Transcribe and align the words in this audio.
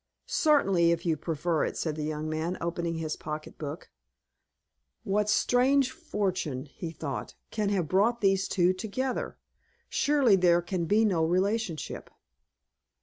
"Certainly, 0.25 0.89
if 0.89 1.05
you 1.05 1.15
prefer 1.15 1.63
it," 1.63 1.77
said 1.77 1.95
the 1.95 2.01
young 2.01 2.27
man, 2.27 2.57
opening 2.59 2.95
his 2.95 3.15
pocket 3.15 3.59
book. 3.59 3.91
"What 5.03 5.29
strange 5.29 5.91
fortune," 5.91 6.65
he 6.65 6.89
thought, 6.89 7.35
"can 7.51 7.69
have 7.69 7.87
brought 7.87 8.19
these 8.19 8.47
two 8.47 8.73
together? 8.73 9.37
Surely 9.89 10.35
there 10.35 10.63
can 10.63 10.85
be 10.85 11.05
no 11.05 11.23
relationship." 11.23 12.09